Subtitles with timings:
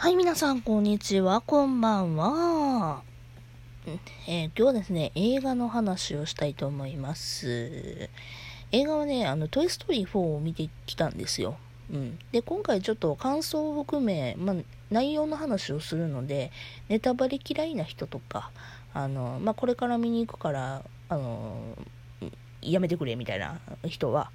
[0.00, 3.02] はい、皆さん、こんにちは、こんばんは。
[4.26, 8.08] えー、今日はですね、映画の話をしたいと思います。
[8.72, 11.58] 映画はね、あの、トイ・ストーリー4を見てきたんですよ。
[11.92, 12.18] うん。
[12.32, 14.54] で、今回ちょっと感想を含め、ま、
[14.90, 16.50] 内容の話をするので、
[16.88, 18.52] ネタバレ嫌いな人とか、
[18.94, 21.76] あの、まあ、これから見に行くから、あの、
[22.62, 24.30] やめてくれみたいな人は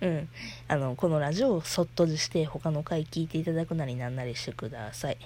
[0.00, 0.28] うん、
[0.68, 5.18] あのこのラジオをそっとして他の回聞いていただくなりなんなりしてください。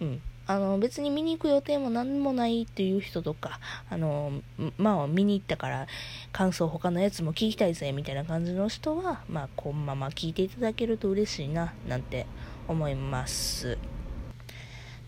[0.00, 4.32] うんあの別に見に行く予定も何もないっていう人とか、あの
[4.76, 5.86] まあ見に行ったから
[6.32, 12.26] 感想他のやつも聞きたいぜみたいな感じの人は、まあこのまま聞いていただけると嬉しいななんて
[12.66, 13.78] 思います。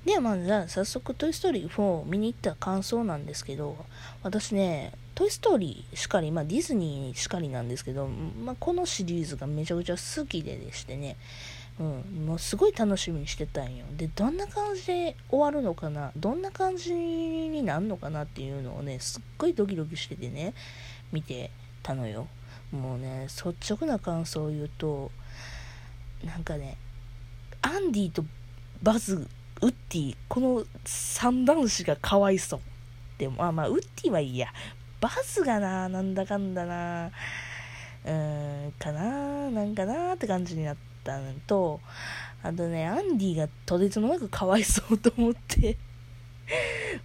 [0.04, 3.76] ではまずじゃあ早速トイストーリー4見に行った感想なんですけど、
[4.22, 11.16] 私ね、トイ・ストーリーしかり、まあ、ディズニーしかりなんですけど、まあ、このシリーズがめちゃくちゃ好きででしてね、
[11.78, 13.84] うん、もうすごい楽しみにしてたんよ。
[13.96, 20.54] で、どんな感じで終わるのかな、どんな感じになるのかなっていうのをね、すっごいドキドキしててね、
[21.12, 21.50] 見て
[21.82, 22.26] たのよ。
[22.72, 25.10] もうね、率直な感想を言うと、
[26.24, 26.76] なんかね、
[27.62, 28.24] アンディと
[28.82, 29.28] バズ、
[29.62, 32.60] ウッディ、この三男子がかわいそう。
[33.18, 34.48] でも、あまあ、ウッディはいいや。
[35.04, 37.10] バズがな、なんだかんだな、
[38.06, 41.78] うーん、かな、なんかなって感じになったのと、
[42.42, 45.76] あとね、アンディがとてつもなくかわいそうと思って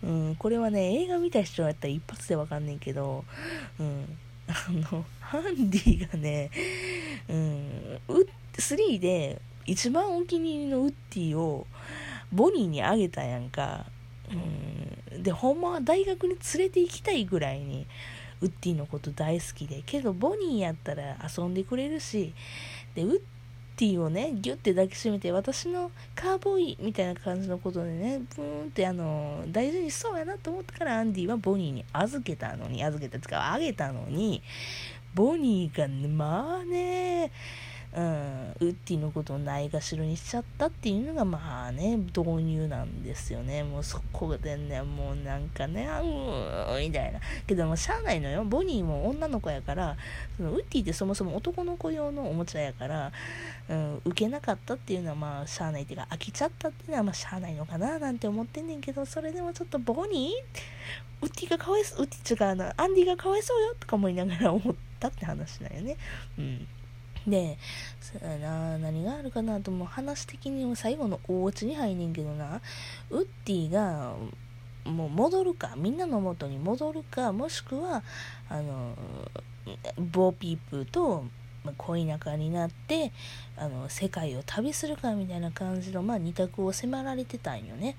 [0.02, 3.26] うん、これはね、映画見た人やったら一発でわかんねんけど、
[3.78, 6.52] うん、あの、アンディがね、
[7.28, 8.00] うん、
[8.54, 11.68] 3で一番お気に入りのウッディを
[12.32, 13.86] ボニーにあげたやんか。
[14.32, 17.88] うん、でほんまは大学に連れて行きたいぐらいに
[18.42, 19.84] ウッディのこと大好きで。
[19.86, 22.34] けどボニーやったら遊んでくれるし。
[22.96, 23.22] でウッ
[23.80, 34.42] ディをねギュッて抱きしめて私のカーボーイみたいな感じのことでねブーンってあの大事にしそうやなと思ったからアンディはボニーに預けたのに預けたつかあげたのに
[35.16, 37.32] ボニーが、まあね
[37.96, 43.04] うん、ウッディのことをないがしろにしちゃったっていうのがまあね導入なん。
[43.04, 45.50] ですよねもうそこでねもうなん。
[45.50, 49.98] かねあうみたいなけどもしゃあないのよボニーも女の子やから
[50.38, 53.12] そのウッディってそもそも男の子用のおもちゃやから、
[53.70, 58.20] うん、受けなかったっていうのはまあしゃあないっていうか飽きちゃったっていうのはまあしゃあないのかななん。
[58.20, 58.68] て思ってん。
[58.68, 58.82] ねん。
[58.82, 65.98] けどそれでもちょっとボニーウッディがかわいそうウッディっていうかアンディがかわいそうよとか思いながら思ったって話だよね
[66.38, 66.68] うん。
[67.28, 67.58] で、
[68.42, 72.62] な、何があるかなと、もう話的に最後のお家に入んねんけどな、
[73.10, 74.14] ウッディが、
[74.86, 78.04] もう戻るか、みんなの元に戻るか、もしくは、
[78.50, 78.96] あの、
[79.98, 81.26] ボーピープと、
[81.78, 83.12] 恋仲になって
[83.58, 87.96] あの世界を旅するかみたいな感じの、まあ、二択を迫られてたんよね。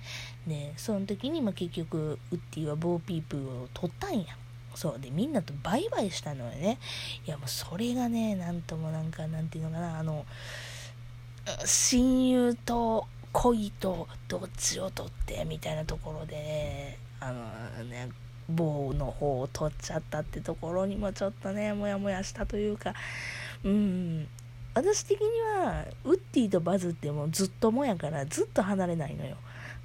[0.47, 4.37] でその時に、まあ、結局ウッディはボーピープを取ったんや。
[4.75, 6.79] そうでみんなとバイバイしたのよね。
[7.27, 10.25] いやもうそれがねなんともなんかなんていうのかなあの
[11.65, 17.33] 親友と恋とどっちを取ってみたいなところで、ね、あ
[17.79, 18.09] のね
[18.49, 22.95] 棒の方を取っちゃったってところにもちょっとねモヤモヤしたというか
[23.65, 24.29] うん。
[24.75, 25.27] 私的に
[25.59, 29.37] はウッディとバズってもうずっともやからずっと離れないのよ、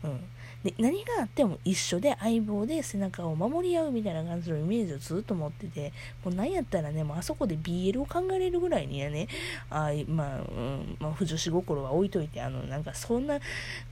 [0.04, 0.20] うん、
[0.66, 5.94] で何があっても一緒で相棒で背中を守り合うみたいな感じのイメージをずっと持ってて
[6.24, 9.28] もう何やったらねもうあそこで BL を考えれるぐらいにはね
[9.70, 13.40] あまあ、うんまあ、不女子心は置いといてあのなんかそんな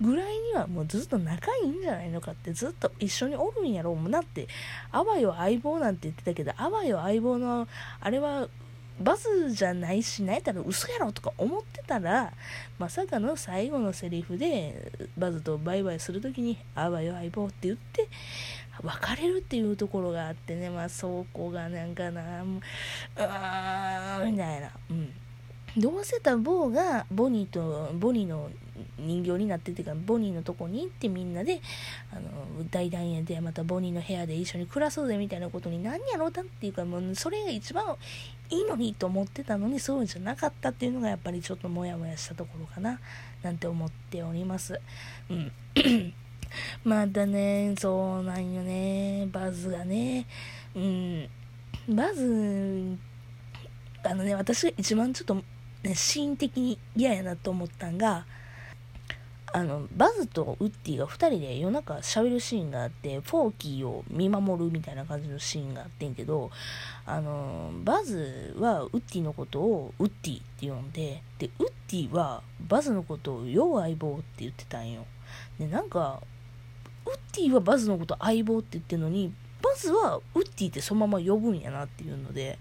[0.01, 4.47] ぐらいにはもうずっと仲いいんじゃないのかってずっと一緒におるんやろうもなって
[4.91, 7.67] あわよ相棒なんて言ってたけどあわよ相棒の
[8.01, 8.47] あれは
[8.99, 12.33] バズじゃないし、なんやったら嘘やろとか思ってたら、
[12.77, 18.07] まさかの最後のセリフで、バズとバイバイするときに、あわよ相棒って言って、
[18.81, 22.45] 別れるっていうところがあってね、まあ、そこがなんかな、う、
[23.17, 24.69] あーみたいな。
[24.89, 25.13] うん。
[25.75, 28.51] どうせたボーがボニーとボニーの
[28.99, 31.61] 人形になっててかボニーのとこに行ってみんなで
[32.11, 32.21] あの
[32.69, 37.85] 大団円でまたボニーの部屋で一緒に暮らそうぜみたいなことに何やろうだっていうかもうそれが一番
[38.53, 42.99] いいのにと思ってたのにそうじゃなかったっていうのがやっぱりちょっとモヤモヤしたところかな
[43.41, 44.79] なんて思っております。
[45.29, 45.51] うん。
[46.83, 50.27] またね、そうなんよね、バズがね、
[50.75, 51.29] うん、
[51.89, 52.97] バズ、
[54.03, 55.35] あのね、私が一番ちょっと
[55.83, 58.25] ね、シーン的に嫌やなと思ったんが、
[59.55, 66.49] あのバズとウッディが2人で夜中喋るシーンがあってフォーキーを見守るみたいな感じのシーンがあってんけど
[67.05, 75.05] あのバズはウッディのことをウッディって呼んででウッディはバズのことを「よう相棒」って言ってたんよ。
[75.59, 76.19] でなんか
[77.05, 82.57] ウッディはバズのこと相棒って言ってるのにバズはウッディってそのまま呼ぶんやなっていうので、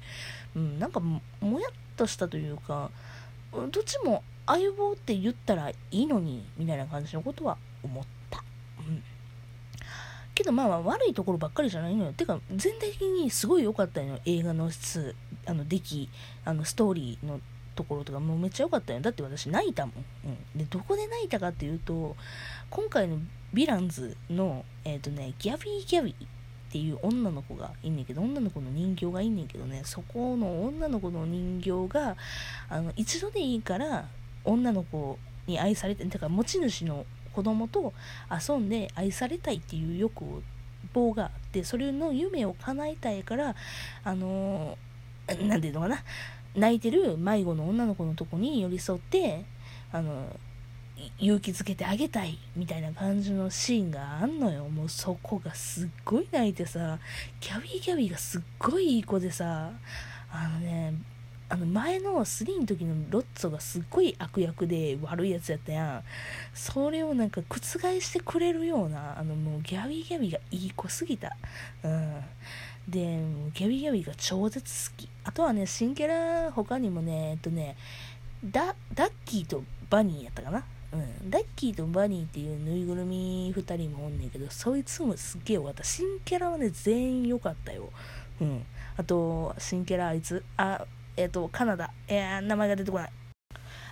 [0.54, 1.22] うん、なんかも
[1.58, 2.90] やっとしたというか
[3.52, 8.42] どっちも相棒って言ったらいいのにみたいな感じのことは思った。
[8.80, 9.02] うん
[10.34, 12.12] けどまあまあ悪いところばっかりじゃないのよ。
[12.12, 14.18] てか全体的にすごい良かったのよ。
[14.24, 15.14] 映画の質、
[15.46, 16.08] あの出来、
[16.44, 17.40] あのストーリーの
[17.74, 19.00] ところとかもうめっちゃ良かったよ。
[19.00, 19.94] だって私泣いたもん。
[20.24, 22.16] うん、で、どこで泣いたかっていうと、
[22.70, 23.18] 今回の
[23.52, 26.28] ヴィランズの、えっ、ー、とね、ギャビー・ギャビーっ
[26.72, 32.16] ていう女の子がいんねんけど、女の子の人形がいんねんけどね、そこの女の子の人形が、
[32.70, 34.08] あの、一度でいいから、
[34.44, 37.92] 女の子に愛されて、だから持ち主の子供と
[38.30, 40.24] 遊んで愛されたいっていう欲
[40.92, 43.54] 望があって、それの夢を叶えたいから、
[44.04, 46.02] あのー、 ていうのかな、
[46.54, 49.44] 泣いてる迷子の女の子のとこに寄り添って、
[49.92, 50.24] あの
[51.18, 54.68] 勇気づけてあげたいみたいな感じのシーンがあんのよ。
[54.68, 56.98] もうそこがすっごい泣いてさ、
[57.40, 59.70] キャビーキャビーがすっごいいい子でさ、
[60.30, 60.94] あのね、
[61.52, 66.02] あの前の3の時のロッツォがすっごい悪役で悪いやつやったやん。
[66.54, 67.60] それをなんか覆
[68.00, 71.36] してくれるような、あのもうギャビーギャビーがいい子すぎた。
[71.84, 72.24] うん。
[72.88, 73.18] で、
[73.52, 75.10] ギャビーギャビーが超絶好き。
[75.24, 77.76] あとはね、新キャラ他にもね、えっとね、
[78.42, 80.64] ダダッキーとバニーやったかな
[80.94, 85.84] うん、ダッキーとバニーっていうぬいぐるみ2人もおんねんけど、そいつもすっげえよかった。
[85.84, 87.90] 新キャラはね、全員良かったよ。
[88.40, 88.64] うん。
[88.96, 90.86] あと、新キャラあいつ、あ、
[91.16, 91.90] えっ、ー、と、カナダ。
[92.08, 93.12] えー、名前が出てこない。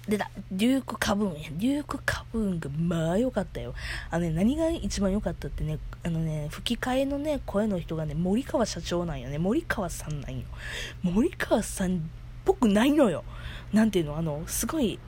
[0.09, 0.31] 出た。
[0.51, 1.51] デューク・カブーンや。
[1.53, 3.75] デューク・カブーンが、まあ良かったよ。
[4.11, 9.39] あのね、何が一番良かったってね、あのね、吹き替えのね、声の人がね、森川社長なんよね。
[9.39, 10.47] 森川さんなんよ。
[11.03, 12.01] 森川さんっ
[12.45, 13.25] ぽくないのよ。
[13.73, 14.99] なんていうの、あの、すごい、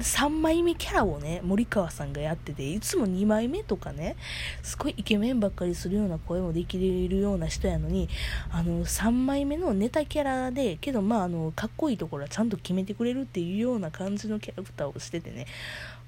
[0.00, 4.16] 3枚目キャラをね、森川さんがやってて、いつも2枚目とかね、
[4.62, 8.08] すごいイケメンばっかりするような声もできるような人やのに、
[8.50, 15.46] あの、3枚目のネタキャラで、けどまあ、あの、かっこいいところはちゃんと決めてくれるっていうような感じのキャラクターをしててね、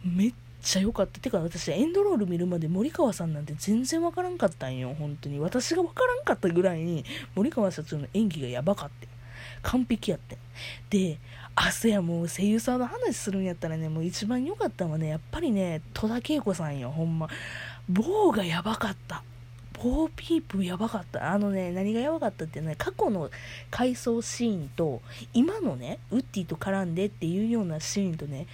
[0.05, 1.21] めっちゃ良かった。
[1.21, 5.39] てか私、エンドロール見るまで森川さんなんて全然わからんかったんよ、本当に。
[5.39, 7.05] 私がわからんかったぐらいに、
[7.35, 9.13] 森川社長の演技がやばかった。
[9.63, 10.39] 完璧やって。
[10.91, 11.19] で、
[11.55, 17.29] あ、そや、もう声優さんの話するんやったらね、もう一番良かったのはね、やっぱりね、戸田恵子さんよ、ほんま。
[17.89, 19.23] 棒がやばかった。
[19.83, 21.33] ボーピープやばかった。
[21.33, 23.31] あのね、何がやばかったってね、過去の
[23.71, 25.03] 回想シーンと、
[25.35, 28.47] 今のね、ウッディと絡んでっていうようなシーンとね、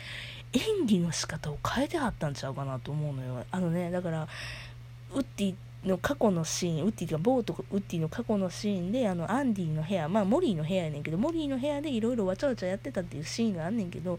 [0.52, 3.44] 演技の仕方を変えてはったんちゃうかなと思うのよ。
[3.50, 4.28] あのね、だから、
[5.14, 5.54] ウッディ
[5.88, 14.18] の過去のシーン、ウッディがボーとウッディの過去のシーンで、あの、アンディの部屋、まあ、モリーの部屋やねんけど、モリーの部屋でいろいろわちゃわちゃやってたっていうシーンがあんねんけど、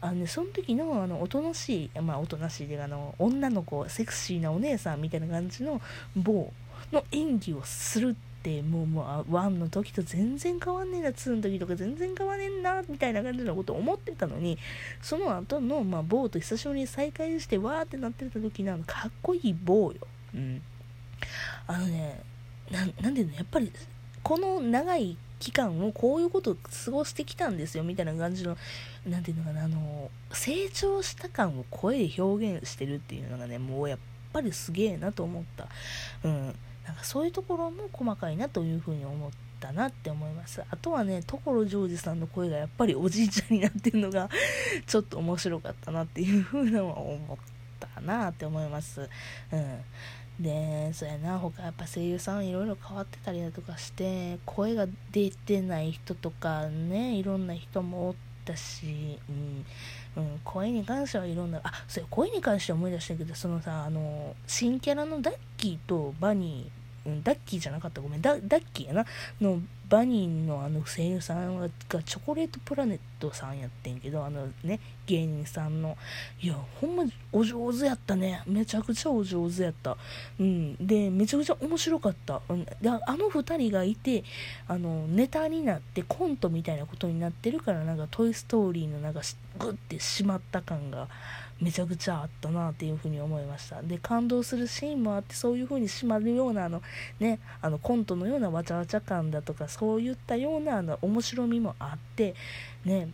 [0.00, 5.80] あのね、その時の、あの、おとなしい、まあ、おとなしいで、あの、女の子、セクシーなお姉さんみたいな感じの、
[6.16, 14.58] ボーの演技をするって、もう、もう、1の時と全然変わんねえな、2の時とか全然変わんねえな、みたいな感じのこと思ってたのに、
[15.02, 20.06] その後の、まあ、ボーと久しぶりに再会して、わーってなってた時の、かっこいいボーよ。
[20.34, 20.62] うん。
[21.66, 22.22] あのね、
[22.70, 23.72] ななんでね、やっぱり、
[24.22, 28.56] この長い期間をこういうことを過ごしてきたんですよ、みたいな感じの、
[29.06, 33.98] なんていうのかな、あの、成長した感を声で表現してるっていうのがね、もうやっ
[34.32, 35.68] ぱりすげえなと思った。
[36.22, 36.54] うん。
[36.86, 40.62] なんかそういうところも細かいなというふうに思ったなって思います。
[40.68, 44.28] あとはね、所ジョージさんの声がやっぱりおじいちゃんになってるのが
[44.86, 47.38] ちょっと面白かったなっていうふうなのは思っ
[47.78, 49.08] たなって思います。
[49.52, 49.80] うん。
[50.40, 58.14] で、そうやな、他やっぱ声優さんいろいろ変わってたりだとかして、声が出てない人とかね、いろんな人もおっ
[58.46, 59.18] たし、
[60.16, 68.00] うん、うん、声に関してはいろんな、あ、そう、声に関して思い出したけど、そのさ、あの、新キャラのダッキーとバニー、うん、ダッキーじゃなかった。
[68.00, 68.22] ごめん。
[68.22, 69.06] ダッキーやな。
[69.40, 71.68] のバニーのあの声優さんが
[72.04, 75.96] チョコレートプラネットさんやってんけどあのね芸人さんの。
[76.40, 78.42] いやほんまお上手やったね。
[78.46, 79.96] めちゃくちゃお上手やった。
[80.38, 80.76] うん。
[80.86, 84.24] でめちゃくちゃ面白かった、うん、であの2人がいて
[84.68, 89.20] あのネタになってコントみたいなことになってるからなんか「トイ・ストーリー」のなんか
[89.58, 91.08] グッてしまった感が
[91.60, 93.82] めちゃくちゃあったなっていうふうに思いました。
[93.82, 96.82] で感動するシーンもあってそういうふうに締まるようなあの
[97.18, 102.34] ねあのコントのようなわちゃわちゃ感だとかそういったようなあの面白みもあって
[102.84, 103.10] ね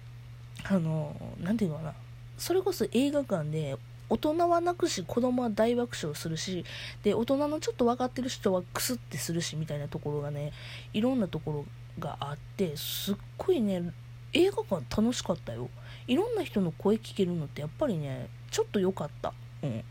[0.65, 1.95] あの何て言うのかな。
[2.39, 3.77] それこそ映画館で
[4.09, 6.65] 大人は泣くし子供は大爆笑するし
[7.03, 10.53] で大人のちょっと分かってる人はクスってするしみたいなところがね
[10.93, 11.65] いろんなところ
[11.99, 13.93] があってすっごいね
[14.33, 15.69] 映画館楽しかったよ。
[16.07, 19.33] いろんな人の声聞けるのってやっぱりねちょっと良かった。
[19.63, 19.85] うん。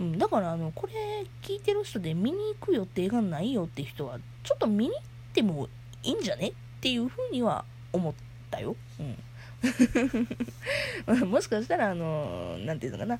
[0.00, 5.02] うん、だからあのこれ聞いてる人で見に行く予定がないよって人はちょっと見に行っ
[5.34, 5.68] ても
[6.04, 8.14] いいんじゃねっていうふうには思っ
[8.50, 8.76] たよ。
[9.00, 9.18] うん、
[11.30, 13.18] もしかしたらあの何て言うのかな。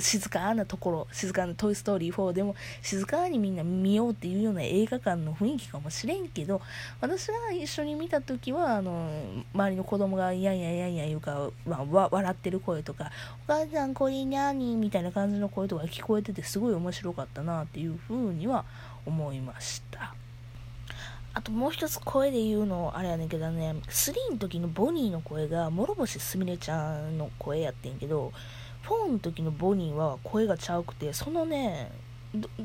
[0.00, 6.60] 静かなところ静かな「トイ・ストーリー4」でも静かにみんな見ようっていうような映画館の雰囲気かもしれんけど
[7.00, 9.10] 私が一緒に見た時はあの
[9.54, 13.10] 周りの子供がいやいやいやいや言うか、まあ、笑ってる声とか
[13.48, 18.64] 「お母さんこれ何?」みたいな感じの声とか聞こえててすごい面白かったなっていうふうには
[19.04, 20.14] 思いました。
[21.36, 28.32] あともう一つ声で言うのあれやねんけどね3の時のボニーの声が諸星すみれちゃんの声やってんけど
[28.86, 31.90] 4の時のボニーは声がちゃうくてそのね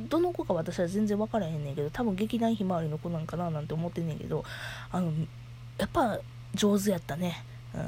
[0.09, 4.43] どの子か私は全然分からへんねんけど多分劇団ひまわりの子なんかななんて思ってんねんけど
[4.91, 5.11] あの
[5.77, 6.19] やっぱ
[6.53, 7.43] 上手やったね。
[7.73, 7.81] うん。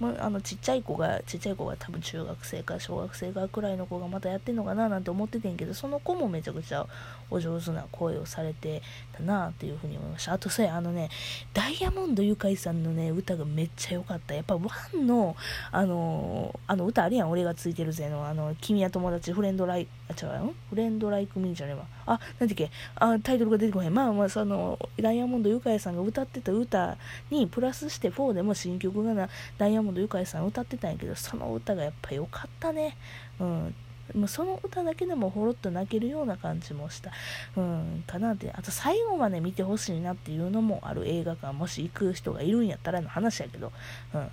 [0.00, 6.86] まあ、のちっちゃい子がちっちゃい子が多分中学生か小学生かくらいの子がまたやってんのかななんて思っててんけどその子もめちゃくちゃ
[7.30, 8.82] お上手な声をされて
[9.12, 10.34] たなっていうふうに思いました。
[10.34, 11.08] あとさあのね
[11.52, 14.34] ダイヤモンドユカイさんのね歌がめっちゃ良かった。
[14.34, 14.60] やっぱワ
[14.94, 15.36] ンの
[15.72, 17.30] あのあの歌あるやん。
[17.30, 22.70] 俺がついてるぜのあの君は友達フレンドライあ違うよフレンドライクミーじゃねえわあなんだっけ。
[22.94, 26.96] あタイトルが出てこないまあまあそのダイヤモンドユカイさんが歌ってた歌
[27.30, 32.96] にプラスして4でも新曲がなダイヤモンドモンドゆかいさん歌ってたんやけどその歌がやっぱ良かったね。
[33.40, 33.74] うん。
[34.14, 37.12] もうその歌だけでもほろっと泣けるような感じもした、
[37.56, 43.72] うん、かなってあと最後まで見てほしいなっていうのもある映画館もし行く人がいるんやったらの話やけど、
[44.14, 44.30] うん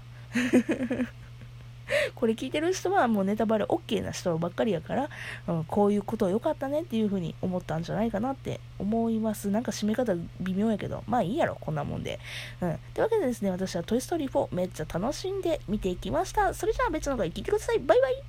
[2.15, 5.09] これ聞いてる人はもうネタバレ OK な人ばっかりやから、
[5.47, 9.49] うん、こういうこと良かったねっていう風に思ったんじゃないかなって思います。
[9.49, 12.19] なんか締め方微妙やけど、まあいいやろ、こんなもんで。
[12.61, 12.79] うん。
[12.93, 16.53] というわけでですね、私はトイ・ストーリー4めっちゃ楽しんで見ていきました。
[16.53, 17.79] それじゃあ別の回聞いてください。
[17.79, 18.23] バイバイ